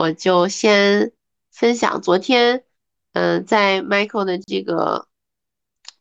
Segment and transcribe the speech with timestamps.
[0.00, 1.12] 我就先
[1.52, 2.64] 分享昨天，
[3.12, 5.08] 嗯，在 Michael 的这个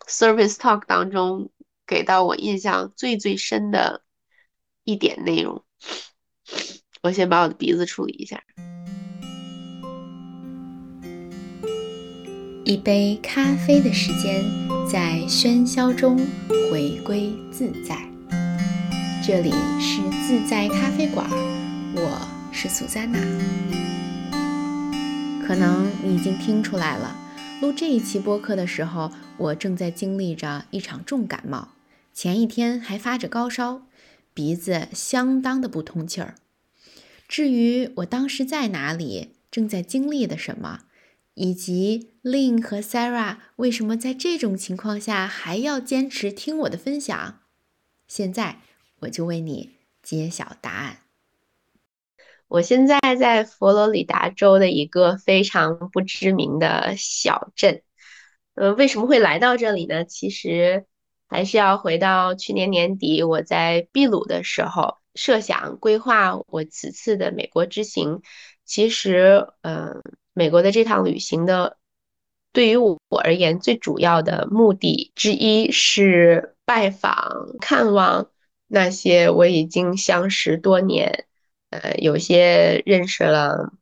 [0.08, 1.52] Service Talk 当中
[1.86, 4.02] 给到我印象最最深的
[4.86, 5.66] 一点内容。
[7.02, 8.42] 我先把我的鼻子处理一下。
[12.64, 14.46] 一杯咖啡的时间，
[14.90, 16.18] 在喧嚣中
[16.72, 17.98] 回归自在。
[19.22, 21.30] 这里是自在咖啡馆，
[21.96, 23.20] 我是苏珊娜。
[25.50, 27.18] 可能你已经听出来了，
[27.60, 31.70] 录这一期播客的时候，我正在经历着一场重感冒，
[32.14, 33.82] 前一天还发着高烧，
[34.32, 36.36] 鼻子相当的不通气儿。
[37.28, 40.82] 至于我当时在哪里，正在经历的什么，
[41.34, 47.40] 以及 Lin 和 Sarah 为什么在这种情况下还要坚持听我的分享，
[48.08, 48.60] 现在
[49.00, 49.72] 我就为你
[50.04, 51.00] 揭晓答案。
[52.50, 57.82] 我现在在佛罗里达州的一个非常不知名的小镇，
[58.56, 60.04] 呃，为什么会来到这里呢？
[60.04, 60.86] 其实
[61.30, 64.98] 还是要回到去年年底我在秘鲁的时候。
[65.16, 68.22] 设想规划我此次的美国之行，
[68.64, 70.02] 其实，嗯，
[70.34, 71.78] 美国的这趟旅行的，
[72.54, 78.30] 对于我而言，最主要的目的之一是拜访、看望
[78.68, 81.26] 那些我已经相识多年，
[81.70, 83.74] 呃，有些认识了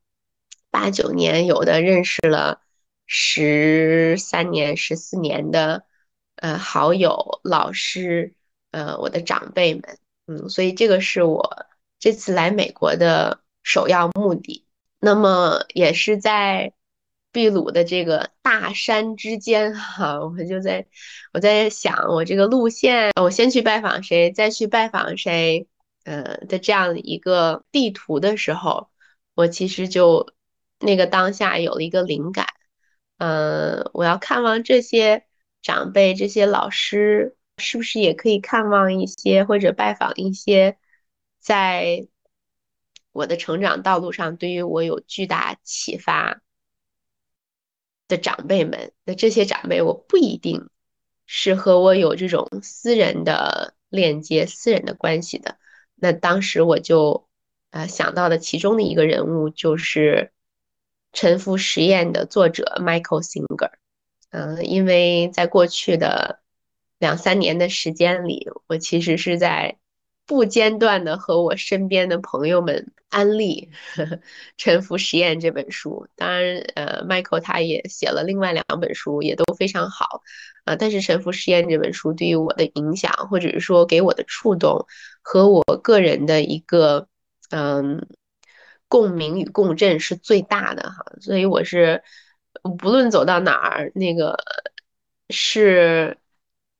[0.70, 2.60] 八九年，有的认识了
[3.06, 5.84] 十三年、十四年的，
[6.36, 8.34] 呃，好友、老师，
[8.70, 9.98] 呃，我的长辈们。
[10.26, 11.66] 嗯，所以这个是我
[11.98, 14.66] 这次来美国的首要目的。
[15.00, 16.72] 那么也是在
[17.32, 20.86] 秘鲁的这个大山之间哈，我就在
[21.32, 25.66] 我在想我这个路线，我先去拜访谁，再去拜访谁，
[26.08, 28.90] 呃的这样一个地图的时候，
[29.34, 30.32] 我其实就
[30.78, 32.46] 那个当下有了一个灵感，
[33.18, 35.26] 嗯，我要看望这些
[35.62, 37.34] 长辈，这些老师。
[37.60, 40.78] 是不是也可以看望一些或者拜访一些，
[41.40, 42.06] 在
[43.10, 46.40] 我的成长道路上对于我有巨大启发
[48.06, 48.92] 的长辈们？
[49.04, 50.70] 那这些长辈我不一定
[51.26, 55.58] 是和我有这种私人的链接、私人的关系的。
[56.00, 57.28] 那当时我就
[57.70, 60.32] 呃想到的其中的一个人物就是
[61.18, 63.70] 《沉浮实验》的作者 Michael Singer。
[64.30, 66.40] 嗯，因为在过去的。
[67.00, 69.78] 两三年的时间里，我其实是在
[70.28, 73.70] 不间断的和我身边的朋友们安利
[74.58, 76.06] 《沉浮实验》这本书。
[76.16, 80.20] 当然，呃，Michael 他也写了另外两本书，也都非常好。
[80.64, 84.86] 啊，但是《沉浮实验》这本书对于我的影响，或者是说给我的触动，
[85.22, 87.08] 和我个人的一个
[87.48, 88.06] 嗯
[88.86, 91.06] 共鸣与共振是最大的哈。
[91.22, 92.02] 所以我是
[92.78, 94.38] 不论走到哪儿，那个
[95.30, 96.18] 是。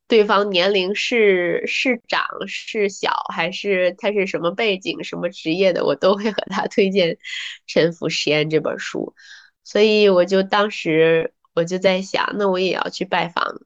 [0.09, 7.11] 对方年龄是是长是小，还是他是什么背景、什么职业的，我都会和他推荐
[7.67, 9.15] 《沉浮实验》这本书。
[9.65, 13.61] 所以我就当时我就在想，那我也要去拜访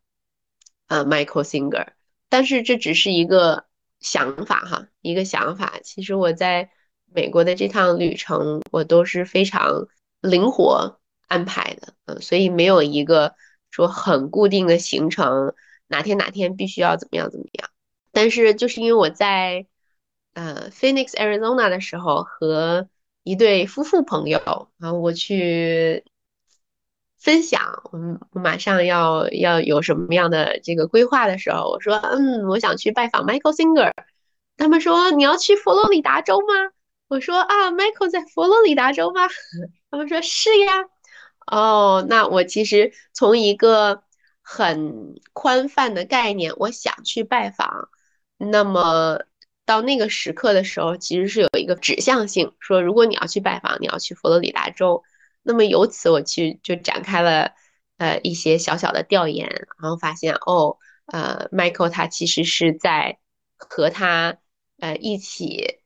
[0.89, 1.87] 呃 Michael Singer。
[2.29, 3.67] 但是这只是一个
[4.01, 5.79] 想法哈，一个想法。
[5.85, 6.71] 其实我在
[7.15, 9.87] 美国的这趟旅程，我都是非常
[10.21, 10.99] 灵活
[11.29, 13.37] 安排的，嗯，所以没有一个
[13.71, 15.55] 说很固定的行程。
[15.93, 17.69] 哪天哪天必须要怎么样怎么样？
[18.11, 19.67] 但是就是因为我在
[20.35, 22.89] 呃 Phoenix Arizona 的时候和
[23.23, 26.05] 一对夫妇朋友，然后我去
[27.19, 27.99] 分享，我，
[28.33, 33.93] 马上要要有什么样的这个规划的时候，我说，嗯，我想去拜访 Michael Singer。
[34.57, 36.73] 他们说你要去佛罗里达州吗？
[37.09, 39.29] 我说啊，Michael 在佛罗里达州吗？
[39.91, 40.85] 他们说是呀。
[41.47, 44.03] 哦，那我其实从一个。
[44.43, 47.89] 很宽泛的概念，我想去拜访。
[48.37, 49.21] 那么
[49.65, 55.03] 到那个时刻的时候，其实是有一个指向性，说如果你要去拜访，你要去佛罗里达州。
[55.45, 57.53] 那么由此我去就展开了
[57.99, 59.49] 呃一些小小的调研，
[59.81, 63.19] 然后发现哦，呃，Michael 他其实是在
[63.57, 64.39] 和他
[64.81, 65.79] 呃一起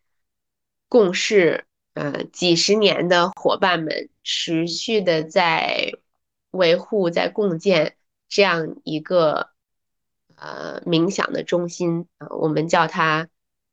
[0.88, 5.92] 共事呃几十年的伙伴们持续的在
[6.50, 7.96] 维护，在共建。
[8.28, 9.50] 这样一个
[10.36, 13.28] 呃冥想的中心啊，我们叫它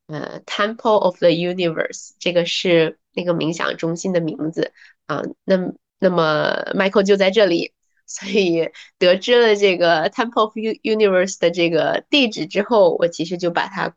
[0.08, 4.74] 呃 Temple of the Universe，这个是那个冥想中心的名字
[5.06, 5.22] 啊。
[5.44, 7.74] 那那么 Michael 就在这里，
[8.06, 13.96] 所以得知了这个 Temple of Universe 的这个地址之后，我其实就把它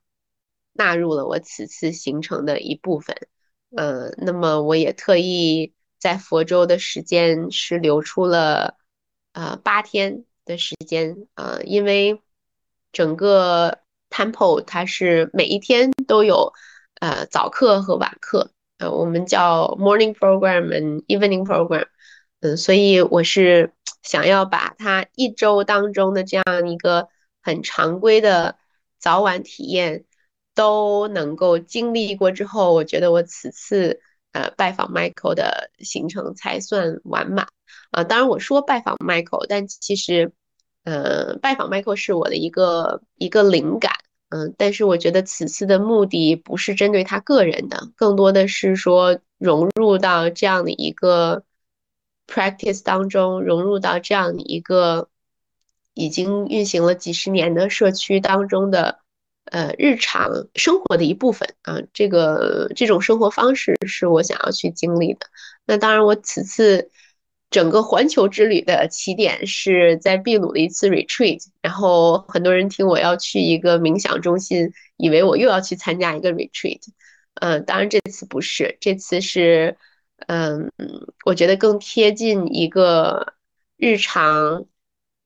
[0.73, 3.17] 纳入了我此次行程的一部分。
[3.77, 8.77] 呃，那么我也特意在佛州的时间是留出了
[9.33, 12.23] 呃八天的时间，呃，因为
[12.93, 16.55] 整个 Temple 它是每一天都有
[17.01, 21.89] 呃早课和晚课，呃，我们叫 Morning Program and Evening Program，
[22.41, 23.73] 嗯，所以我是
[24.03, 27.09] 想要把它一周当中的这样一个
[27.43, 28.57] 很常规的
[28.99, 30.05] 早晚体验
[30.55, 34.01] 都能够经历过之后，我觉得我此次。
[34.37, 37.49] 呃，拜访 Michael 的行程才算完满
[37.91, 38.05] 啊。
[38.05, 40.31] 当然，我说拜访 Michael，但其实，
[40.85, 43.93] 呃，拜访 Michael 是我的一个一个灵感，
[44.29, 44.55] 嗯。
[44.59, 51.43] 但是我觉得此次的目的不是针对他个人的，更多的是说融入到这样的一个
[52.27, 55.09] practice 当中，融入到这样一个
[55.95, 58.99] 已经运行了几十年的社区当中的。
[59.47, 65.21] 呃，日常生活的一部分啊，这个这种生活方式是我想要去经历的。
[65.65, 66.91] 那当然，我此次
[67.49, 76.81] 整个环球之旅的起点是在秘鲁的一次 retreat，然后很多人听我要去一个冥想中心，以为我又要去参加一个 retreat。
[77.35, 79.77] 嗯，当然这次不是，这次是，
[80.27, 80.73] 嗯，
[81.25, 83.35] 我觉得更贴近一个
[83.77, 84.67] 日常，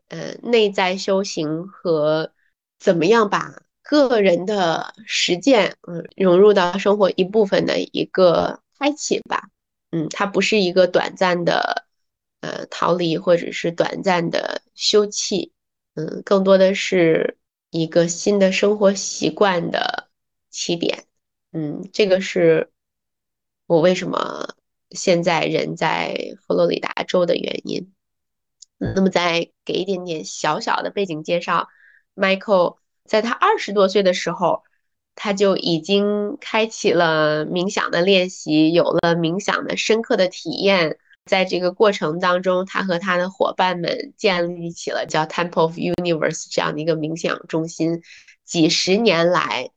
[0.09, 2.33] 呃，内在修行和
[2.79, 3.63] 怎么样把。
[3.83, 9.49] 个人的实践，嗯，融入到生活一部分的一个开启吧，
[9.91, 11.87] 嗯，它不是一个短暂的，
[12.41, 15.51] 呃，逃离或者是短暂的休憩，
[15.95, 17.39] 嗯，更多的是
[17.71, 20.09] 一个新的生活习惯的
[20.51, 21.05] 起点，
[21.53, 22.71] 嗯，这个是
[23.67, 24.55] 我为什么
[24.91, 27.93] 现在人在佛罗里达州的原因。
[28.79, 31.69] 那么再给一点点小小的背景介绍
[32.15, 32.77] ，Michael。
[33.11, 34.63] 在他二十多岁的时候，
[35.17, 40.97] 他就已经开启了冥想的练习，有了冥想的深刻的体验。
[41.25, 48.01] 在这个过程当中，他和他的伙伴们建立起了叫 Temple of Universe 这样的一个冥想中心。
[48.45, 49.71] 几十年来，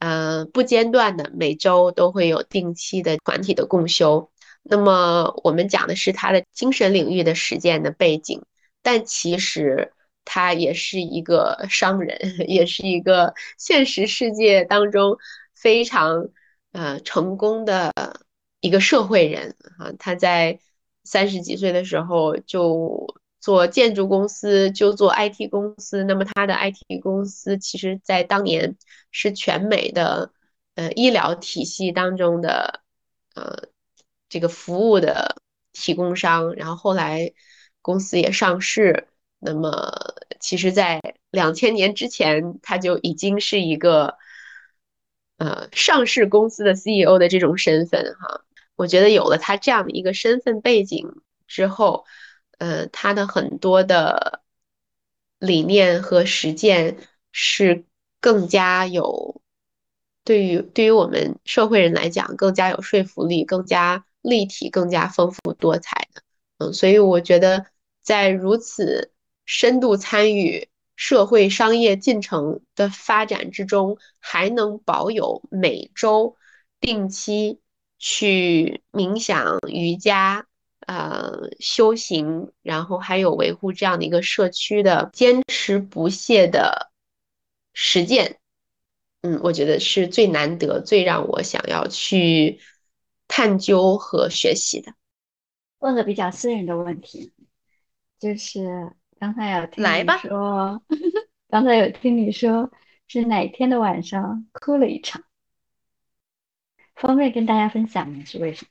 [0.00, 4.32] 嗯，不间断的每周都会有定期的团体的共修。
[4.64, 8.42] 那么我们讲的是他的精神领域的实践的背景，
[8.82, 9.92] 但其实。
[10.24, 12.18] 他也是一个商人，
[12.48, 15.16] 也是一个现实世界当中
[15.54, 16.28] 非常
[16.72, 17.92] 呃成功的
[18.60, 19.92] 一个社会人啊。
[19.98, 20.58] 他在
[21.04, 23.06] 三十几岁的时候就
[23.40, 26.04] 做建筑公司，就做 IT 公司。
[26.04, 28.76] 那么他的 IT 公司其实在当年
[29.10, 30.32] 是全美的
[30.74, 32.82] 呃医疗体系当中的
[33.34, 33.68] 呃
[34.28, 35.36] 这个服务的
[35.72, 36.54] 提供商。
[36.54, 37.32] 然后后来
[37.82, 39.06] 公司也上市。
[39.42, 40.09] 那么，
[40.40, 41.00] 其实，在
[41.30, 44.16] 两千年之前，他就已经是一个
[45.36, 48.42] 呃上市公司的 CEO 的这种身份哈。
[48.74, 52.06] 我觉得有了他这样的一个身份背景之后，
[52.58, 54.40] 呃，他的很多的
[55.38, 56.96] 理念和实践
[57.32, 57.84] 是
[58.20, 59.42] 更加有
[60.24, 66.22] 对于对于我们社会人来讲更加有说服力、更加立体、更加丰富多彩的。
[66.56, 67.66] 嗯，所以我觉得
[68.00, 69.12] 在如此。
[69.52, 76.36] 深度参与社会商业进程的发展之中，还能保有每周
[76.78, 77.60] 定期
[77.98, 80.46] 去冥想、瑜伽、
[80.86, 86.92] 呃修行，然后还有维护这样的一个社区的坚持不懈的
[87.74, 88.38] 实践，
[89.22, 92.60] 嗯，我觉得是最难得、最让我想要去
[93.26, 94.94] 探究和学习的。
[95.80, 97.32] 问个比较私人的问题，
[98.20, 98.92] 就是。
[99.20, 100.82] 刚才有听你说，
[101.50, 102.72] 刚才有听你说
[103.06, 105.22] 是哪天的晚上哭了一场，
[106.94, 108.24] 方便跟大家分享吗？
[108.24, 108.70] 是为什么？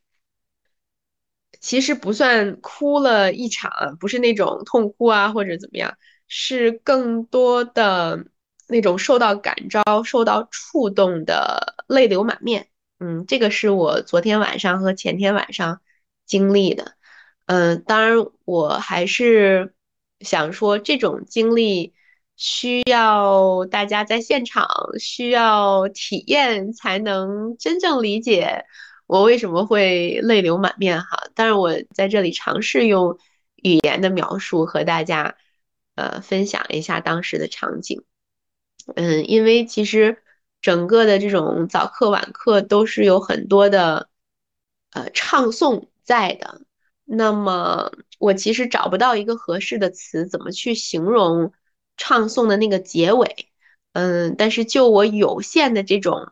[1.59, 5.95] 其实不算哭了一场，不是那种痛哭啊或者怎么样，
[6.27, 8.25] 是更多的
[8.67, 12.69] 那种受到感召、受到触动的泪流满面。
[12.97, 15.79] 嗯，这个是我昨天晚上和前天晚上
[16.25, 16.95] 经历的。
[17.45, 19.75] 嗯，当然我还是。
[20.21, 21.93] 想说这种经历
[22.35, 24.67] 需要大家在现场
[24.99, 28.65] 需要体验才能真正理解
[29.07, 31.29] 我为什么会泪流满面哈。
[31.35, 33.17] 但是我在这里尝试用
[33.55, 35.35] 语言的描述和大家
[35.95, 38.03] 呃分享一下当时的场景。
[38.95, 40.23] 嗯，因为其实
[40.61, 44.09] 整个的这种早课晚课都是有很多的
[44.91, 46.61] 呃唱诵在的。
[47.11, 51.51] 那么我其实找不到一个合适的词，怎么去形容
[51.97, 53.47] 唱诵的那个结尾？
[53.93, 56.31] 嗯，但是就我有限的这种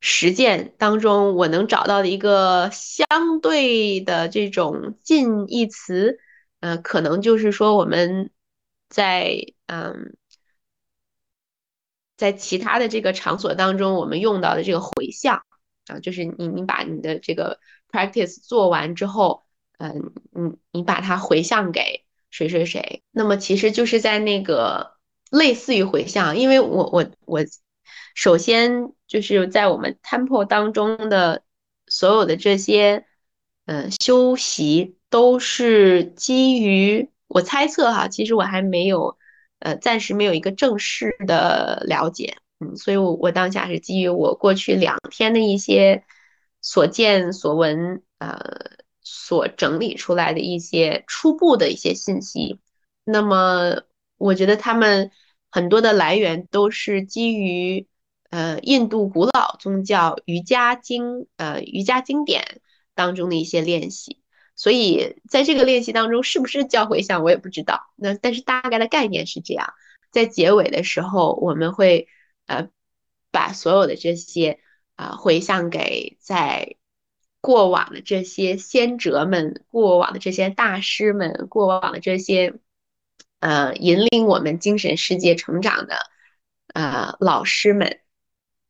[0.00, 3.06] 实践当中，我能找到的一个相
[3.42, 6.18] 对的这种近义词，
[6.60, 8.30] 呃，可能就是说我们
[8.88, 10.16] 在嗯，
[12.16, 15.44] 在其他的这个场所当中，我们用到的这个回向
[15.86, 17.60] 啊，就是你你把你的这个
[17.92, 19.44] practice 做完之后，
[19.78, 24.94] 嗯，你你把它回向给谁谁谁，那么其实就是在那个
[25.30, 27.44] 类似于回向，因为我我我。
[28.14, 31.42] 首先，就是在我们 temple 当中的
[31.86, 33.06] 所有的这些，
[33.64, 39.16] 嗯，修习都是基于我猜测哈，其实我还没有，
[39.60, 46.04] 呃，暂时没有一个正式的了解，嗯，所以我我当下是基于我过去两天的一些
[46.62, 48.38] 所见所闻，呃，
[49.02, 52.60] 所整理出来的一些初步的一些信息。
[53.04, 53.82] 那么，
[54.16, 55.10] 我觉得他们
[55.50, 57.86] 很多的来源都是基于。
[58.30, 62.62] 呃，印度古老宗教瑜伽经，呃，瑜伽经典
[62.94, 64.22] 当中的一些练习，
[64.56, 67.92] 所以在这个练习当中，是不是教回向我也不知道。
[67.94, 69.74] 那但是大概的概念是这样，
[70.10, 72.08] 在结尾的时候，我们会
[72.46, 72.70] 呃
[73.30, 74.60] 把所有的这些
[74.96, 76.76] 啊回向给在
[77.40, 82.54] 过往的这些先哲们、过往的这些大师们、过往的这些
[83.40, 85.96] 呃引领我们精神世界成长的
[86.72, 87.98] 呃老师们。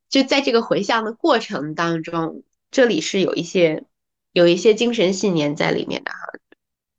[0.08, 3.84] 就在这个回向的过程当中，这里是有一些
[4.32, 6.18] 有一些精神信念在里面的哈，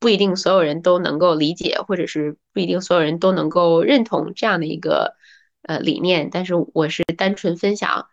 [0.00, 5.14] 不一定所有人都能够理解，或者是不一定所有人都能够认同这样的一个
[5.62, 6.28] 呃理念。
[6.30, 8.08] 但是我是单纯分享，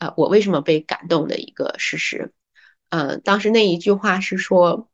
[0.00, 2.32] 呃，我为什么被感动的一个事实。
[2.88, 4.88] 呃，当时那一句话是说，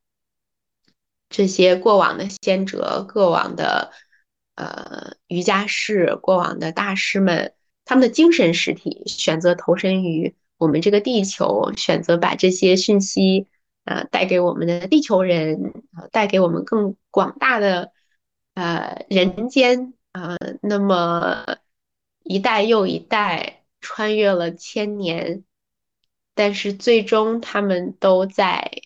[1.31, 3.91] 这些过往的先哲、过往的
[4.57, 7.55] 呃瑜伽士、过往的大师们。
[7.89, 13.47] 他们的精神实体选择投身于我们这个地球，选择把这些讯息，
[13.85, 15.73] 呃，带给我们的地球人，
[16.11, 17.93] 带给我们更广大的，
[18.55, 21.59] 呃，人间，啊，那么
[22.25, 25.45] 一代又一代穿越了千年，
[26.35, 28.83] 但是最终他们都在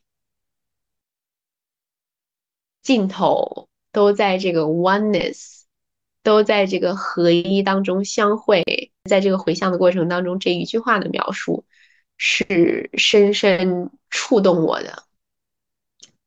[2.82, 5.60] 尽头，都在这个 oneness。
[6.22, 11.64] 都在这个合一当中相会，在这个回向的过程当中，这一句话的描述
[12.18, 15.04] 是深深触动我的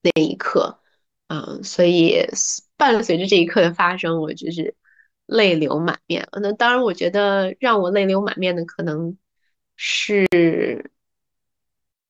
[0.02, 0.80] 那一刻，
[1.28, 2.26] 嗯，所以
[2.76, 4.76] 伴随着这一刻的发生，我就是
[5.26, 6.28] 泪流满面。
[6.42, 9.18] 那当然，我觉得让我泪流满面的，可能
[9.76, 10.92] 是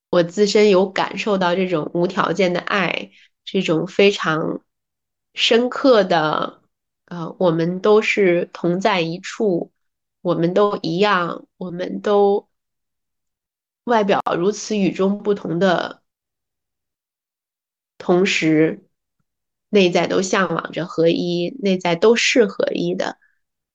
[0.09, 3.11] 我自身有感受到这种无条件的爱，
[3.43, 4.61] 这种非常
[5.33, 6.61] 深刻的。
[7.05, 9.71] 呃，我们都是同在一处，
[10.21, 12.49] 我们都一样，我们都
[13.83, 16.01] 外表如此与众不同的
[17.99, 18.83] 同时，
[19.73, 23.17] 内在都向往着合一，内在都是合一的。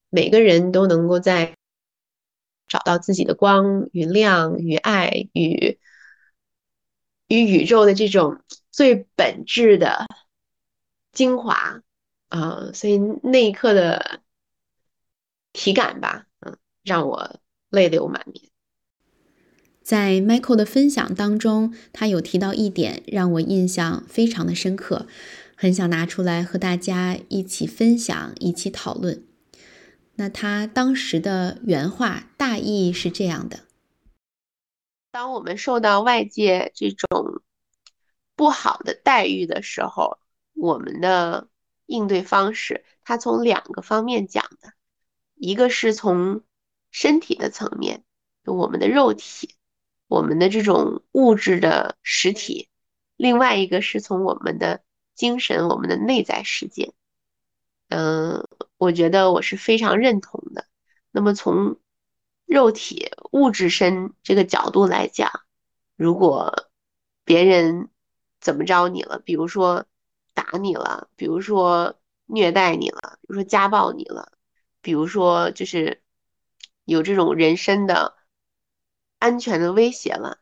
[0.09, 1.57] 每个人都能够在
[2.69, 5.77] 找到自己的光与亮与爱与
[7.27, 8.41] 与宇宙的这种
[8.71, 10.07] 最本质的
[11.11, 11.83] 精华。
[12.29, 14.21] 啊，所以那一刻的
[15.51, 18.45] 体感吧，嗯，让我泪流满面。
[19.81, 25.07] 在 Michael 的分享当中，他有提到一点，让我印象非常的深刻，
[25.61, 29.27] 很想拿出来和大家一起分享，一起讨论。
[30.15, 33.65] 那他当时的原话大意是这样的：
[35.11, 37.41] 当我们受到外界这种
[38.37, 40.19] 不好的待遇的时候，
[40.53, 41.49] 我们的。
[41.91, 44.73] 应对方式，他从两个方面讲的，
[45.33, 46.43] 一个是从
[46.91, 48.03] 身体的层面，
[48.45, 49.55] 我们的肉体，
[50.07, 52.69] 我们的这种物质的实体；
[53.17, 54.83] 另外一个是从我们的
[55.19, 56.93] 精神，我们的内在世界。
[57.89, 58.47] 嗯，
[58.77, 60.65] 我觉得我是非常认同的。
[61.11, 61.77] 那么从
[62.45, 65.29] 肉体物质身这个角度来讲，
[65.95, 66.69] 如果
[67.23, 67.89] 别人
[68.39, 69.85] 怎么着你了，比如说。
[70.35, 74.31] 打你了，比如说虐待你了，比如说家暴你了，
[74.81, 76.01] 比如说就是
[76.85, 78.15] 有这种人身的
[79.17, 80.37] 安全的威胁了，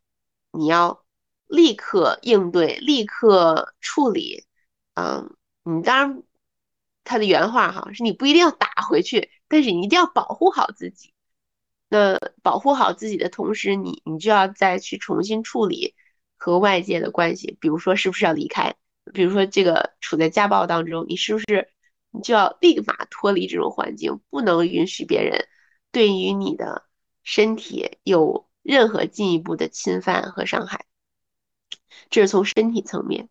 [0.51, 1.03] 你要
[1.47, 4.45] 立刻应对，立刻处理。
[4.97, 6.23] 嗯，你当然
[7.03, 11.13] 他的原话哈是你不一定要打回去，但是你一定要保护好自己。
[11.87, 15.93] 那保护好自己的同时，你你就要再去重新处理
[16.35, 18.75] 和外界的关系，比如说是不是要离开。
[19.13, 21.71] 比如说，这个处在家暴当中，你是不是
[22.09, 25.47] 你就要立马脱离这种环境，不能允许别人
[25.91, 26.85] 对于你的
[27.23, 30.85] 身体有任何进一步的侵犯和伤害。
[32.09, 33.29] 这是从身体层面，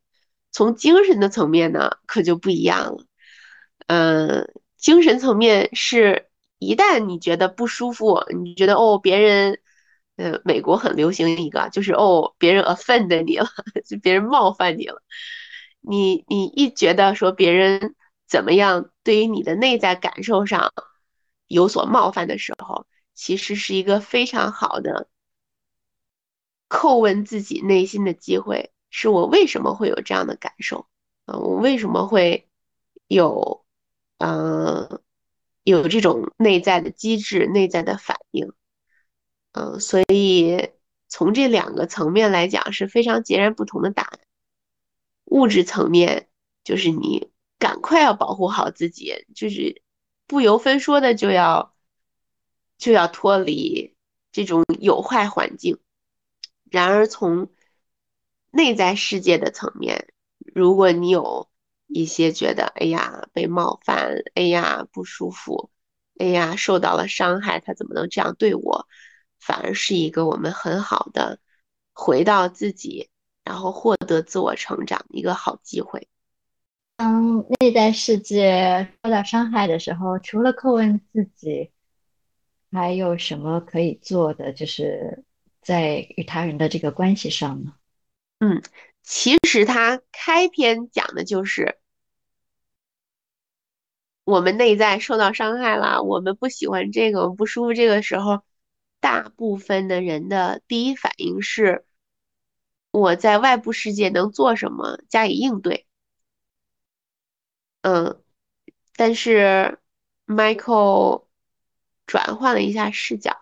[0.57, 3.05] 从精神的层面呢，可就不一样了。
[3.89, 9.61] 嗯，精神层面是一旦你觉得不舒服，你觉得哦，别人，
[10.17, 13.47] 呃，美国很流行一个，就是哦，别人 offend 你了，
[13.85, 15.03] 就别人冒犯你了。
[15.83, 17.95] 你你一觉得说别人
[18.27, 20.73] 怎么样，对于你的内在感受上
[21.49, 25.07] 有所冒犯的时候，其实是一个非常好的
[26.71, 28.71] 叩问自己内心的机会。
[28.99, 30.87] 是我为什么会有这样的感受？
[31.27, 32.49] 啊，我为什么会
[33.09, 33.67] 有，
[34.17, 35.03] 嗯，
[35.65, 38.55] 有这种内在的机制、内在的反应？
[39.53, 40.71] 嗯，所以
[41.09, 44.19] 从这两个层面来讲是非常截然不同的答案。
[45.27, 46.31] 物质层面
[46.65, 49.83] 就是你赶快要保护好自己，就是
[50.27, 51.75] 不由分说的就要
[52.79, 53.95] 就要脱离
[54.33, 55.79] 这种有害环境。
[56.71, 57.51] 然而从
[58.57, 60.09] 内在世界的层面，
[60.55, 61.49] 如果你有
[61.87, 65.71] 一些觉得哎呀被冒犯，哎呀不舒服，
[66.19, 68.89] 哎呀受到了伤害，他怎么能这样对我？
[69.39, 71.39] 反而是一个我们很好的
[71.93, 73.11] 回到自己。
[73.49, 76.09] 然后获得自我成长一个好机会。
[76.97, 81.71] 当内在世界受到伤害的时候，除了叩问自己，
[82.73, 84.53] 还有什么可以做的？
[84.53, 85.23] 就是
[85.63, 87.75] 在与他人的这个关系上呢？
[88.47, 88.63] 嗯，
[89.03, 91.79] 其实他开篇讲的就是
[94.25, 97.75] 我们内在受到伤害了，我们不喜欢这个，我们不舒服。
[97.75, 98.45] 这个时候，
[99.01, 101.85] 大部分的人的第一反应是。
[102.93, 105.87] 我在外部世界能做什么加以应对？
[107.83, 108.23] 嗯，
[108.97, 109.79] 但是
[110.27, 111.27] Michael
[112.07, 113.37] 转换了一下视角，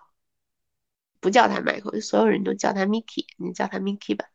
[1.21, 4.25] 不叫他 Michael，所有人都叫他 Mickey，你叫他 Mickey 吧。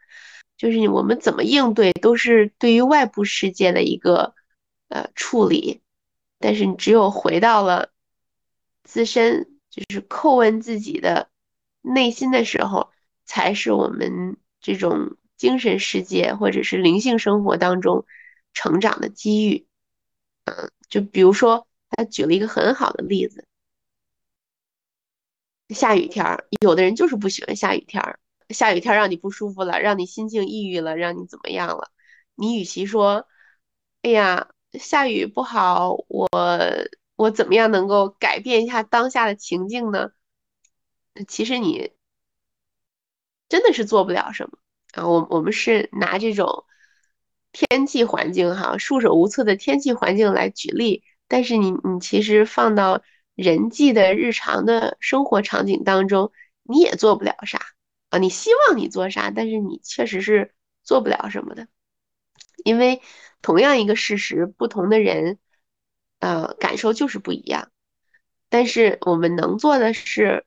[0.60, 4.34] 就是我们怎么应对，都是对于外部世界的一个
[4.88, 5.80] 呃处理，
[6.38, 7.88] 但是你只有回到了
[8.84, 11.30] 自身，就是叩问自己的
[11.80, 12.90] 内心的时候，
[13.24, 14.36] 才是我们。
[14.62, 18.04] 这种精神世界或者是灵性生活当中
[18.52, 19.66] 成长的机遇，
[20.44, 23.46] 嗯，就比如说他举了一个很好的例子，
[25.70, 31.90] 下雨天儿，有的人就是不喜欢下雨天儿，下雨天让你不舒服了，让你心情抑郁了，让你怎么样了？
[32.34, 33.26] 你与其说，
[34.02, 36.28] 哎呀，下雨不好，我
[37.16, 40.10] 我怎么样能够改变一下当下的情境呢？
[41.28, 41.92] 其实你。
[43.48, 44.58] 真的是做不了什么
[44.92, 45.08] 啊！
[45.08, 46.66] 我我们是拿这种
[47.50, 53.02] 天气环境哈，束手无策的天气环境来举例，但是你你其实放到
[53.34, 56.30] 人际的日常的生活场景当中，
[56.62, 57.60] 你也做不了啥
[58.10, 58.18] 啊！
[58.18, 61.66] 你希望你做啥，但是你确实是做不了什么的，
[62.64, 63.00] 因为
[63.42, 65.38] 同样一个事实，不同的人
[66.18, 67.70] 呃感受就是不一样。
[68.48, 70.44] 但是我们能做的是。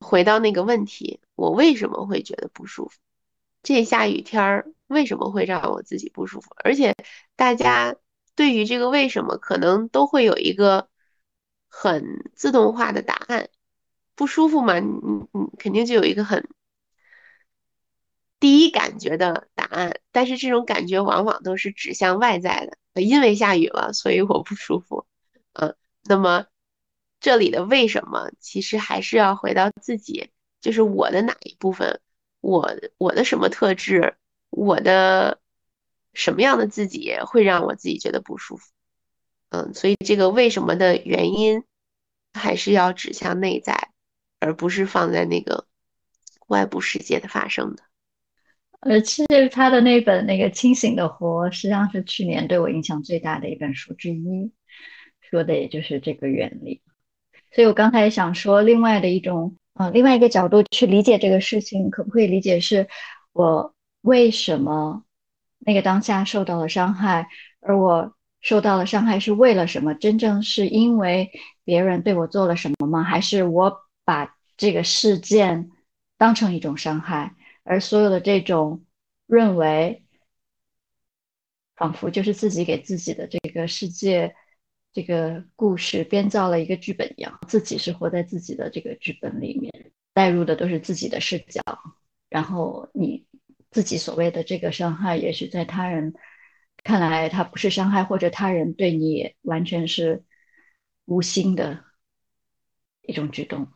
[0.00, 3.00] 回到那个问题，我为什么会觉得不舒服？
[3.64, 6.54] 这下雨天儿为什么会让我自己不舒服？
[6.62, 6.94] 而且
[7.34, 7.96] 大家
[8.36, 10.88] 对于这个为什么，可能都会有一个
[11.68, 13.50] 很自动化的答案。
[14.18, 14.90] 不舒服嘛，你
[15.32, 16.46] 你肯定就有一个很
[18.38, 20.00] 第一感觉的答案。
[20.12, 25.06] 但是这种感觉往往都是指向外在的，因为下雨了，所以我不舒服。
[25.54, 26.46] 嗯，那么。
[27.20, 32.00] 这里的为什么，其实还是要回到自己，就是我的哪一部分，
[32.40, 34.14] 我我的什么特质，
[34.50, 35.40] 我的
[36.12, 38.70] 什么样的自己会让我自己觉得不舒服？
[39.48, 41.64] 嗯，所以这个为什么的原因，
[42.34, 43.90] 还是要指向内在，
[44.40, 45.66] 而不是放在那个
[46.48, 47.82] 外部世界的发生的。
[48.80, 54.52] 呃，其实他的那本那个《清醒的活》，实际上是去年对我影响最大的一本书之一，
[55.20, 56.80] 说的也就是这个原理。
[57.50, 62.86] 所以我刚才想说，另外的一种，呃，另外一个角度去理解这个事情，可不可以理解是，
[63.32, 65.02] 我为什么
[65.58, 67.26] 那个当下受到了伤害，
[67.60, 69.92] 而我受到了伤害是为了什么？
[69.94, 71.32] 真正是因为
[71.64, 73.02] 别人对我做了什么吗？
[73.02, 73.76] 还是我
[74.08, 75.70] 把这个事件
[76.16, 78.86] 当成一种伤害，而所有的这种
[79.26, 80.02] 认为，
[81.76, 84.34] 仿佛就是自己给自己的这个世界。
[84.94, 91.60] 这个故事编造了一个剧本一样，自己是活在自己的这个剧本里面，带入的都是自己的视角。
[92.30, 93.26] 然后你
[93.70, 96.14] 自己所谓的这个伤害，也许在他人
[96.82, 100.24] 看来，他不是伤害，或者他人对你完全是
[101.04, 101.84] 无心的
[103.02, 103.68] 一种举动。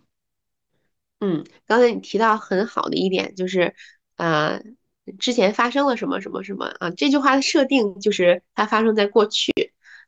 [1.24, 3.76] 嗯，刚才你提到很好的一点就是，
[4.16, 4.60] 呃，
[5.20, 6.90] 之前发生了什么什么什么啊？
[6.90, 9.52] 这句话的设定就是它发生在过去。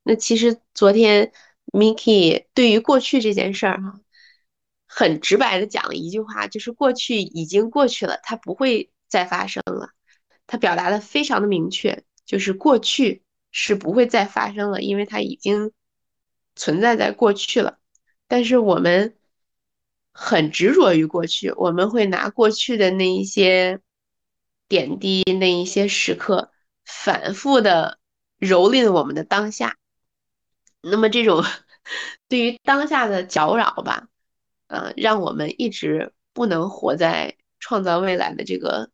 [0.03, 1.31] 那其实昨天
[1.67, 4.01] Miki 对于过去这件事儿哈，
[4.89, 9.91] 很直白的讲了一句话，就是过去已经过去了，它不会再发生了。
[10.49, 13.23] 他表达的非常的明确，就是过去
[13.53, 15.71] 是不会再发生了，因为它已经
[16.57, 17.79] 存在在过去了。
[18.27, 19.15] 但是我们。
[20.17, 23.81] 很执着于过去，我们会拿过去的那一些
[24.69, 26.53] 点滴、那一些时刻，
[26.85, 27.99] 反复的
[28.39, 29.77] 蹂躏我们的当下。
[30.81, 31.43] 那么这种
[32.29, 34.07] 对于当下的搅扰吧，
[34.69, 38.91] 呃，让我们一直不能活在创造未来的这个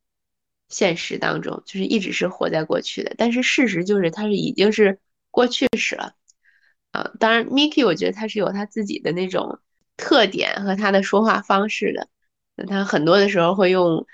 [0.70, 3.14] 现实当中，就是一直是活在过去的。
[3.18, 4.98] 但是事实就是，它是已经是
[5.30, 6.14] 过去式了。
[6.92, 9.61] 啊，当然，Miki，我觉得他是有他自己的那种。
[10.01, 12.09] 特点和他的说话方式的，
[12.67, 14.07] 他很多的时候会用，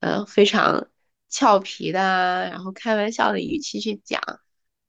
[0.00, 0.86] 嗯，非常
[1.28, 4.20] 俏皮的，然后开玩笑的语气去讲，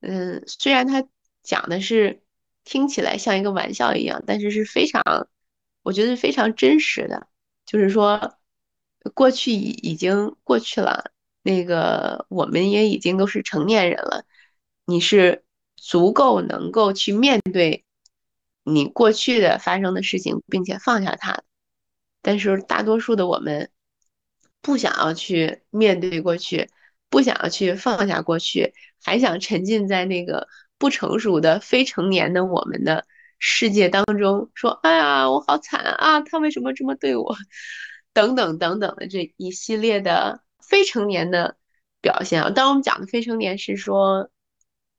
[0.02, 1.08] 嗯，虽然他
[1.42, 2.22] 讲的是
[2.66, 5.02] 听起来像一个玩笑一样，但是是非常，
[5.82, 7.28] 我觉得是非常真实的，
[7.66, 8.38] 就是说，
[9.14, 11.12] 过去已已经过去了，
[11.42, 14.26] 那个我们也已经都是成年人了，
[14.86, 15.44] 你是
[15.76, 17.84] 足够能够去面对。
[18.64, 21.42] 你过去的发生的事情，并且放下它，
[22.22, 23.72] 但是大多数的我们
[24.62, 26.70] 不想要去面对过去，
[27.10, 30.48] 不想要去放下过去，还想沉浸在那个
[30.78, 33.06] 不成熟的非成年的我们的
[33.40, 36.22] 世界当中，说：“哎呀，我好惨啊！
[36.22, 37.36] 他为什么这么对我？”
[38.14, 41.58] 等等等等的这一系列的非成年的
[42.02, 42.50] 表现啊。
[42.52, 44.30] 当我们讲的非成年是说。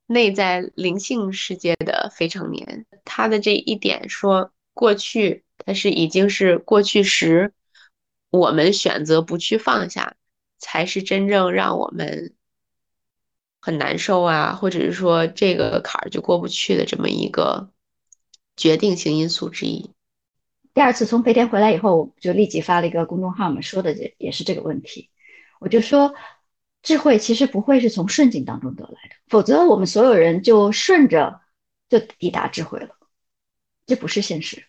[0.06, 7.52] 内在灵性世界的非成年，他的这一点说过去，它是已经是过去时，
[8.30, 10.16] 我们选择不去放下，
[10.58, 12.34] 才是真正让我们
[13.60, 17.70] 很难受啊，或者是说这个坎儿就过不去的这么一个
[18.56, 19.92] 决定性因素之一。
[20.74, 25.08] 第二次从北天回来以后，我就立即发了一个公众号嘛，说的也也是这个问题，
[25.58, 26.14] 我就说。
[26.82, 31.40] 智慧其实不会是从顺境当中得来的，否则我们所有人就顺着
[31.88, 32.96] 就抵达智慧了，
[33.86, 34.66] 这不是现实。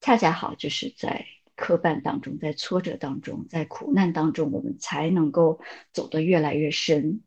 [0.00, 5.60] 恰恰好就是在磕绊当中，在挫折当中，在苦难当中，我们才能够
[5.92, 7.22] 走得越来越深，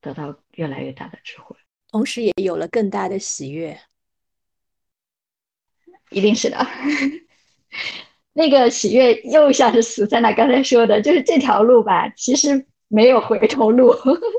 [0.00, 1.56] 得到越来越大的智慧，
[1.90, 3.80] 同时也有了更大的喜悦。
[6.10, 6.66] 一定是的。
[8.38, 13.92] 那个喜悦又像是苏珊娜刚才说的，就是这条路吧，其实没有回头路。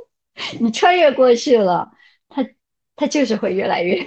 [0.58, 1.92] 你穿越过去了，
[2.30, 2.48] 它
[2.96, 3.98] 它就是会越来越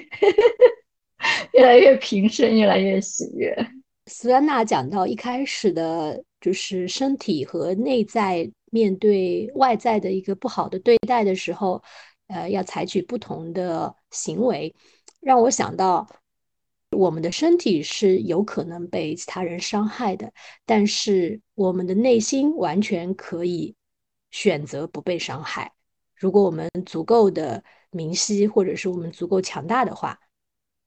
[1.52, 3.54] 越来越平顺，越来越喜悦。
[4.06, 11.82] 苏珊娜讲到一开始的，就是身体和内在面对外在的一个不好的对待的时候，
[12.28, 14.74] 呃，要采取不同的行为，
[15.20, 16.08] 让我想到。
[16.92, 20.32] 我们的身体是有可能被其他人伤害的，
[20.64, 23.74] 但是我们的内心完全可以
[24.30, 25.72] 选择不被伤害。
[26.14, 30.18] 如果我们足够的明晰，或者是我们足够强大的话，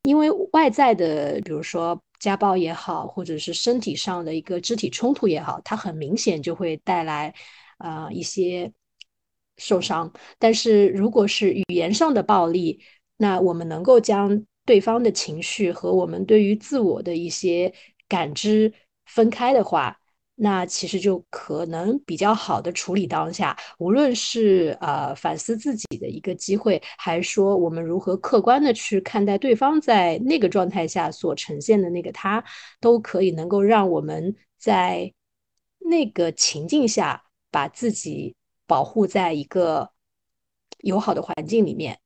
[0.03, 7.33] 因为外在的，比如说家暴也好，或者是身体上的一个肢体冲突也好，它很明显就会带来
[7.77, 8.71] 啊一些
[9.57, 10.13] 受伤。
[10.39, 12.81] 但是如果是语言上的暴力，
[13.17, 14.45] 那我们能够将。
[14.65, 17.73] 对方的情绪和我们对于自我的一些
[18.07, 18.73] 感知
[19.05, 19.99] 分开的话，
[20.35, 23.55] 那其实就可能比较好的处理当下。
[23.77, 32.43] 无论是呃反思自己的一个机会，还是说我们如何客观的去看待对方在那个状态下所呈现的那个他，
[32.81, 35.13] 都可以能够让我们在
[35.79, 39.91] 那个情境下把自己保护在一个
[40.79, 41.99] 友好的环境里面。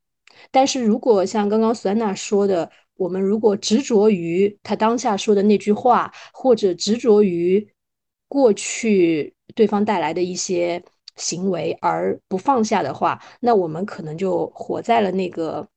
[0.51, 7.65] 但是如果像刚刚苏安娜说的，我们如果执着于他当下说的那句话，或者执着于
[8.27, 10.83] 过去对方带来的一些
[11.15, 15.67] 行为而不放下的话，那我们可能就活在了那个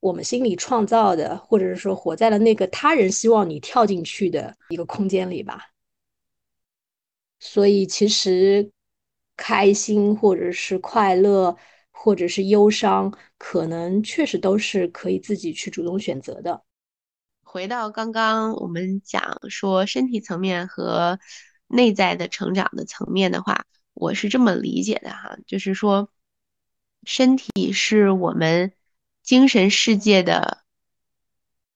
[0.00, 5.68] 我们心里创造的，或者是说活在了那个他人希望你跳进去的一个空间里吧。
[7.38, 8.70] 所以其实
[9.36, 11.56] 开心或者是快乐。
[12.04, 16.64] 或者是忧伤，可能确实都是可以自己去主动选择的。
[17.44, 21.20] 回到刚刚我们讲说身体层面和
[21.68, 26.10] 内在的成长的层面的话，我是这么理解的哈，就是说
[27.04, 28.72] 身体是我们
[29.22, 30.64] 精神世界的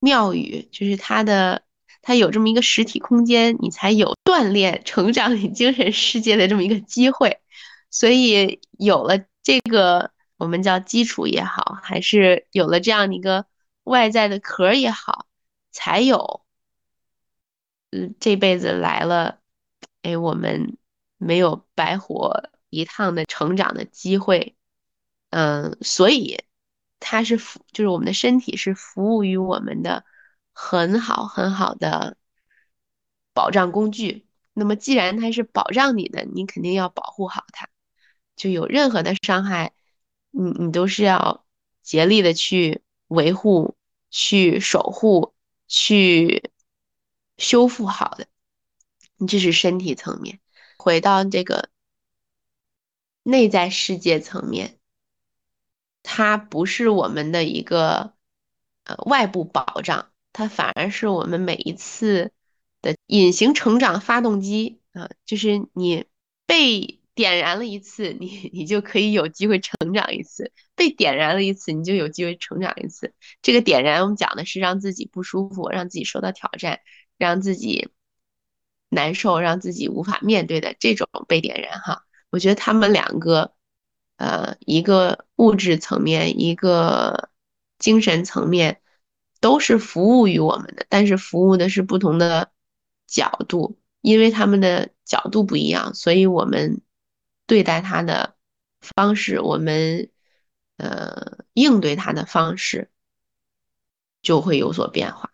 [0.01, 1.63] 庙宇，就是它的
[2.03, 7.39] 它有这么一个实体空间，你才有锻炼、成长你精神世界的这么一个机会。
[7.91, 13.47] 所以有了这个，我们叫基础也好，还是有了这样一个
[13.85, 15.27] 外在的壳也好，
[15.71, 16.45] 才有，
[17.91, 19.41] 嗯，这辈子来了，
[20.03, 20.77] 哎，我们
[21.17, 24.57] 没有白活一趟的成长的机会。
[25.31, 26.45] 嗯，所以
[27.01, 30.05] 它是服，就是我们的身体是服务于我们的
[30.53, 32.17] 很好很好的
[33.35, 34.27] 保障工具。
[34.53, 37.69] 那么既然它是保障你的，你肯定要保护好它。
[38.37, 39.75] 就有任何的伤害，
[40.39, 41.47] 你你都是要
[41.83, 43.75] 竭力的去维护、
[44.11, 45.35] 去守护、
[45.67, 46.51] 去
[47.39, 48.27] 修复好的。
[49.17, 50.41] 你这是身体层面，
[50.77, 51.71] 回到这个
[53.23, 54.79] 内在世界层面。
[56.03, 58.13] 它不是我们的一个
[58.85, 62.31] 呃外部保障，它反而是我们每一次
[62.83, 66.05] 的隐形成长发动机啊，就是你
[66.45, 70.45] 被点燃了一次，你你就可以有机会成长一次；
[70.77, 73.13] 被点燃了一次，你就有机会成长一次。
[73.43, 76.79] 这个点燃，我们讲的是让自己不舒服，让自己受到挑战，
[77.19, 77.89] 让自己
[78.89, 82.05] 难受，让自己无法面对的这种被点燃哈。
[82.31, 83.53] 我觉得他们两个。
[84.19, 87.29] 呃，一个物质层面，一个
[87.79, 88.81] 精神层面，
[89.43, 92.51] 都是服务于我们的，但是服务的是不同的
[93.07, 96.81] 角度，因为他们的角度不一样，所以我们
[97.47, 98.35] 对待他的
[98.81, 100.11] 方式，我们
[100.77, 102.91] 呃应对他的方式
[104.23, 105.33] 就会有所变化。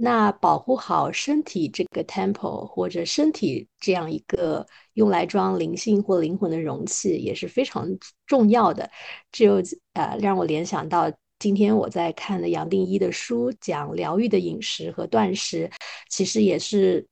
[0.00, 7.88] 那保护好身体这个 temple 或者身体这样一个用来装灵性或灵魂的容器也是非常
[8.24, 8.88] 重要的。
[9.32, 15.68] 这就呃让我联想到今天我在看的杨定一的书，讲疗愈的饮食和断食，
[16.08, 17.04] 其实也是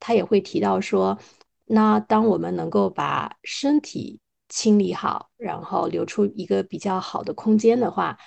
[0.00, 1.18] 他也会提到说，
[1.74, 8.18] 那当我们能够把身体清理好，然后留出一个比较好的空间的话。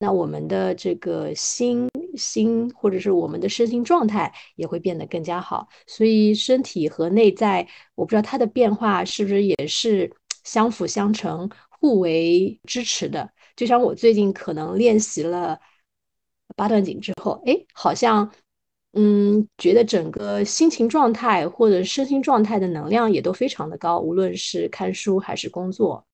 [0.00, 5.68] 那我们的这个心心，或者是我们的身心状态也会变得更加好。
[5.86, 13.30] 所以身体和内在，我不知道它的变化是不是也是相辅相成、互为支持的。
[13.54, 15.60] 就像我最近可能练习了
[16.56, 18.32] 八段锦之后，哎，好像
[18.92, 26.04] 嗯，觉得整个心情状态或者身心状态的能量也都非常的高，无论是看书还是工作。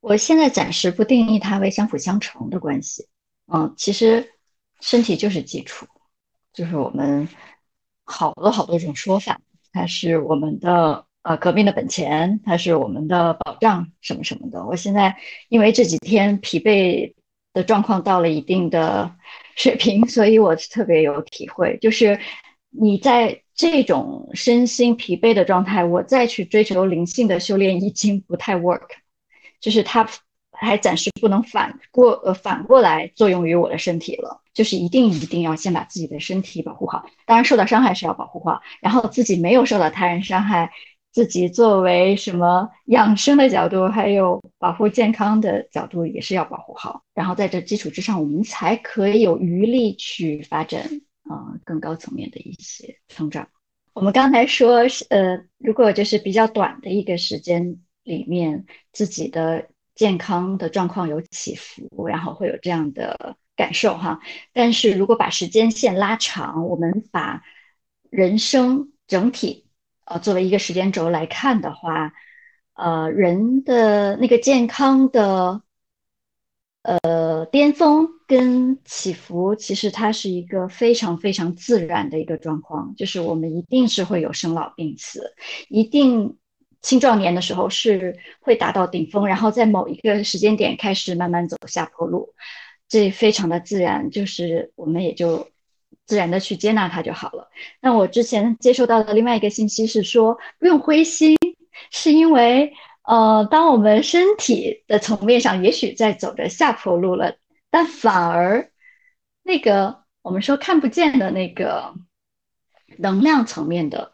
[0.00, 3.06] 我现在暂时不定义它为相辅相成的关系。
[3.46, 4.28] 嗯，其实
[4.80, 5.86] 身体就是基础，
[6.52, 7.28] 就是我们
[8.04, 9.40] 好多好多种说法，
[9.72, 14.66] 它是我们的呃革命的本钱，它是我们的保障，什么什么的。
[14.66, 15.16] 我现在
[15.48, 17.14] 因为这几天疲惫
[17.52, 19.14] 的状况到了一定的
[19.56, 22.18] 水平，所以我特别有体会，就是
[22.70, 28.88] 你在这种身心疲惫的状态，我再去追求灵性的修炼已经不太 work，
[29.60, 30.08] 就是它。
[30.56, 37.04] 还暂时不能反过呃反过来作用于我的身体了，就是一定一定要先把自己的身体保护好。
[37.26, 40.70] 当然受到伤害是要保护好，然后自己没有受到他人伤害，
[41.14, 47.02] 自己作为什么养生的角度，还有保护健康的角度也是要保护好。
[47.14, 50.82] 然后在这基础之上，我们才可以有余力去发展
[51.22, 53.48] 啊更高层面的一些成长。
[53.94, 59.68] 我们刚才说，是呃，如果就是比较短的一个时间里面，自己的。
[59.94, 64.18] 健康的状况有起伏，然后会有这样的感受哈。
[64.52, 67.44] 但是如果把时间线拉长，我们把
[68.10, 69.63] 人生整体
[70.04, 72.12] 呃作为一个时间轴来看的话，
[72.74, 75.62] 呃，人的那个健康的
[76.82, 85.34] 呃巅峰跟起伏，其实它是一个非常非常自然的一个状况，就是我们一定是会有生老病死，
[85.68, 86.36] 一定。
[86.84, 92.34] 青壮年的时候是会达到顶峰，然后在某一个时间点开始慢慢走下坡路，
[92.86, 95.48] 这非常的自然，就是我们也就
[96.06, 97.48] 自然的去接纳它就好了。
[97.80, 101.36] 那我之前接收到的另外一个信息是说，不用灰心，
[101.90, 107.36] 是因为呃，当我们身体的层面上也许在走着下坡路了，
[107.70, 108.70] 但反而
[109.42, 111.94] 那个我们说看不见的那个
[112.98, 114.12] 能量层面的。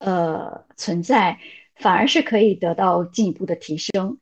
[0.00, 1.40] 呃，存在
[1.74, 4.18] 反而是可以得到进一步的提升，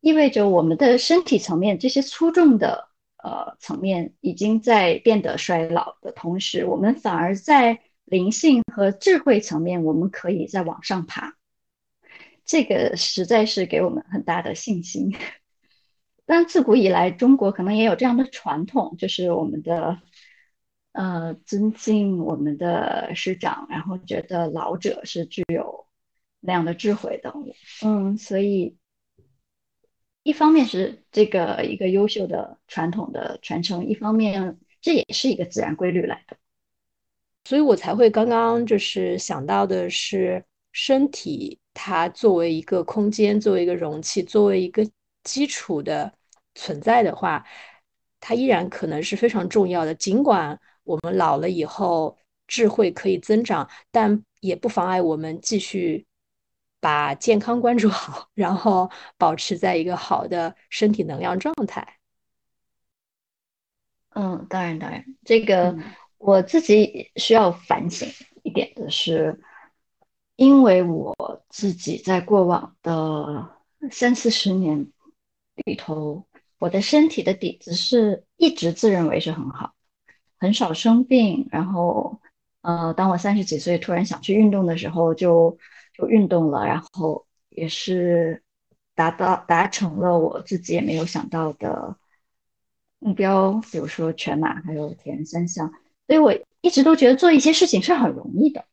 [0.00, 2.86] 意味着我们的身体层面这些粗重的
[3.22, 11.36] 呃层面已经在变得衰老的同时，我们反而在灵性和智慧层面，我们可以再往上爬。
[12.44, 15.12] 这个实在是给我们很大的信心。
[16.26, 20.00] 但，自古以来中国可能也有这样的传统，就是我们的
[20.92, 25.86] 呃尊敬我们的师长，然后觉得老者是具有
[26.40, 27.32] 那样的智慧的。
[27.84, 28.76] 嗯，所以
[30.26, 36.36] 一方面是这个一个优秀的传统的传承，一方面这也是一个自然规律来的。
[37.44, 44.84] 所以我才会刚刚就是想到的是，身体它作为一个空间，作为一个容器，作为一个
[45.22, 46.12] 基础的
[46.56, 47.46] 存在的话，
[48.18, 49.94] 它依然可能是非常重要的。
[49.94, 56.04] 尽管我们老了以后智慧可以增长，但也不妨碍我们继续
[56.86, 61.98] 把健康关注好，然后保持在一个好的身体能量状态。
[64.10, 65.76] 嗯，当然，当然，这个。
[66.18, 68.08] 我自己需要反省
[68.44, 69.40] 一点的是，
[70.36, 73.50] 因为我自己在过往的
[73.90, 74.92] 三四十年
[75.56, 76.24] 里头，
[76.58, 79.74] 我的身体的底子是一直自认为是很好，
[80.38, 81.48] 很少生病。
[81.50, 82.20] 然后，
[82.62, 85.58] 呃，当我三十几岁突然想去运动的时候，就
[85.98, 88.42] 就运动了，然后也是
[88.94, 91.96] 达到达成了我自己也没有想到的
[92.98, 95.72] 目标，比如说全马，还有铁人三项。
[96.06, 98.64] 所以我一直都觉得做一些事情是很容易的，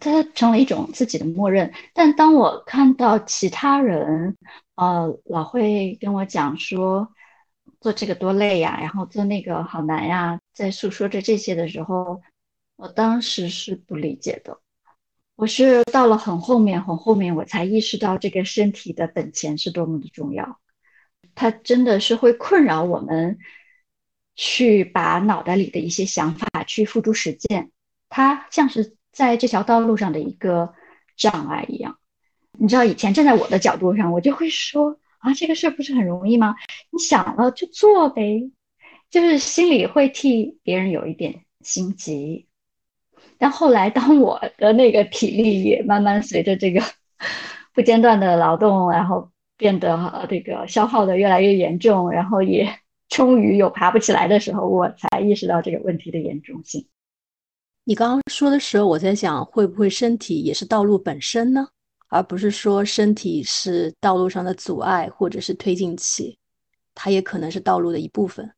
[0.00, 1.72] 它成了一种自己的默认。
[1.94, 4.36] 但当我看到其他人，
[4.74, 7.12] 呃，老会跟我讲说
[7.80, 12.20] 做这个多累呀，然后做那个好难呀，在诉说着这些的时候，
[12.76, 14.60] 我当时是不理解的。
[15.36, 20.60] 我是到了很后面，很后面我才意识到这个身体的本钱是多么的重要，
[21.34, 23.38] 它真的是会困扰我们。
[24.36, 27.70] 去把脑袋里的一些想法去付诸实践，
[28.08, 30.74] 它像是在这条道路上的一个
[31.16, 32.00] 障碍一样。
[32.58, 36.56] 你知道，以前站在我的角度上，我就会说啊，这个事儿不是很容易吗？
[36.90, 38.50] 你想了就做呗，
[39.08, 42.48] 就是心里会替别人有一点心急。
[43.44, 46.80] 但后来，当我的那个体力也慢慢随着这个
[47.74, 52.66] 不间断的劳动，然后变得这个消耗的越来越严重，然后也。
[53.10, 56.88] 终于有爬不起来的时候，我才意识到这个问题的严重性。
[57.84, 61.68] 你刚刚说的时候，我在想，会不会身体也是道路本身呢？
[62.08, 66.38] 而不是说身体是道路上的阻碍或者是推进器，
[66.94, 68.50] 它也可能是道路的一部分。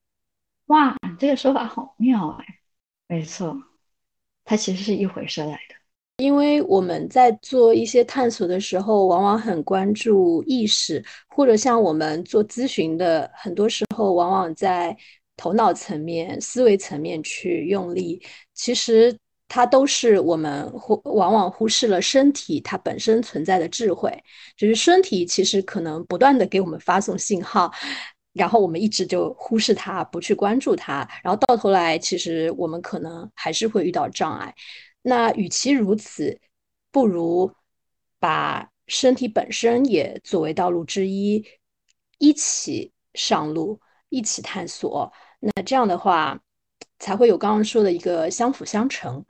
[0.66, 2.46] 哇，你这个说法好妙哎！
[3.08, 3.60] 没错，
[4.46, 5.76] 它其实是一回事来的。
[6.24, 14.96] 因为我们在做一些探索的时候，往往很关注意识，或者像我们做咨询的，很多时候往往在
[15.36, 18.22] 头脑层面、思维层面去用力。
[18.54, 19.14] 其实
[19.46, 24.10] 它都是我们忽往往忽视了身体它本身存在的智慧，
[24.56, 27.70] 就是身体其实可能不断的给我们发送信号，
[28.36, 34.54] 然后我们一直就忽视它，不去关注它，然后到头来，其实我们可能还是会遇到障碍。
[35.02, 36.38] 那与其如此，
[36.90, 37.52] 不如
[38.18, 41.44] 把身体本身也作为道路之一，
[42.18, 45.12] 一起上路，一起探索。
[45.40, 46.40] 那这样的话，
[46.98, 49.24] 才会有刚刚说的一个相辅相成。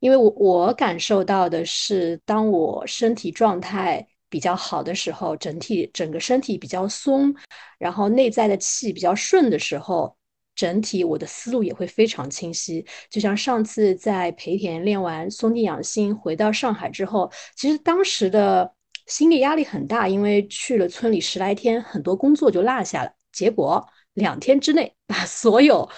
[0.00, 7.34] 因为我我感受到的是，当我身体状态比较好的时候，整体整个身体比较松，
[7.78, 10.16] 然后内在的气比较顺的时候。
[10.54, 18.70] 整体我的思路也会非常清晰，就像上次在培田练完松地养心，回到上海之后，其实当时的
[19.06, 23.10] 心理压力很大，因为去了村里十来天，很多工作就落下了。
[23.32, 25.88] 结果两天之内把所有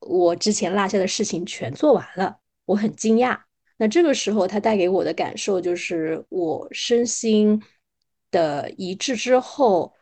[0.00, 3.47] 我之前落下的事情全做完了，我很惊讶。
[3.78, 7.62] 那这个时候，它带给我的感受就是我身心
[8.30, 9.94] 的一致之后。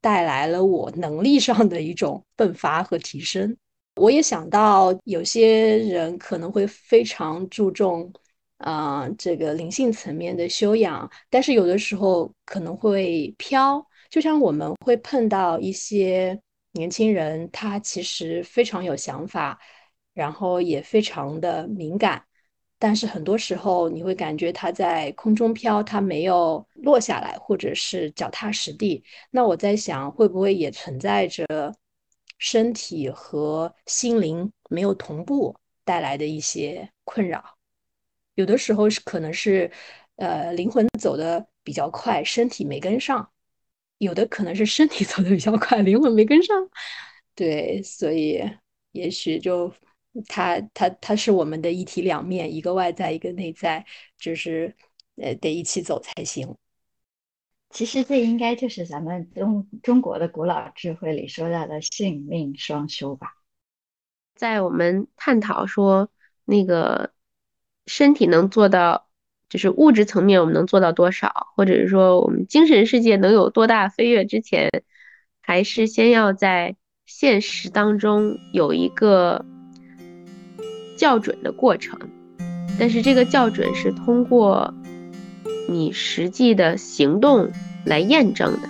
[0.00, 3.56] 带来了我能力上的一种迸发和提升。
[3.96, 8.12] 我也想到有些人可能会非常注重，
[8.58, 13.84] 啊，这个灵性层面的修养，但是有的时候可能会飘。
[14.08, 16.40] 就像我们会碰到一些
[16.74, 19.58] 年轻人，他其实非常有想法，
[20.14, 22.22] 然后也非常的敏感。
[22.80, 29.02] 但是很多时候你会感觉它在空中飘，它没有落下来，或者是脚踏实地。
[29.30, 31.44] 那我在想，会不会也存在着
[32.38, 37.42] 身体和心灵没有同步带来的一些困扰？
[38.36, 39.68] 有的时候是可能是，
[40.14, 43.28] 呃，灵魂走的比较快，身体没跟上；
[43.98, 46.56] 有的可能是身体走的比较快，灵魂没跟上。
[47.34, 48.40] 对，所以
[48.92, 49.72] 也许就。
[50.26, 53.84] 它它它是我们的一体两面，一个外在，一个内在，
[54.18, 54.74] 就是
[55.16, 56.56] 呃得一起走才行。
[57.70, 63.34] 其实这应该就是咱们中中国的古老智慧里说到的性命双修吧。
[64.34, 66.08] 在我们探讨说
[66.44, 67.12] 那个
[67.86, 69.08] 身体能做到，
[69.48, 74.70] 就是物质层面我们能做到多少，或者是说我们精神世界能有多大飞跃之前，
[75.42, 79.44] 还是先要在现实当中有一个
[80.98, 81.98] 校准的过程。
[82.78, 84.72] 但是这个校准是通过
[85.68, 87.50] 你实际的行动
[87.84, 88.68] 来验证的。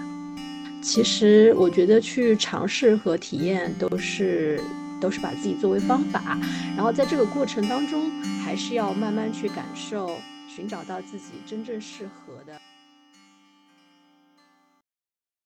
[0.80, 4.60] 其实我觉得去尝试和体验都是
[5.00, 6.38] 都是把自己作为方法，
[6.76, 8.10] 然后在这个过程当中，
[8.44, 10.10] 还是要慢慢去感受，
[10.48, 12.27] 寻找到自己真正适合。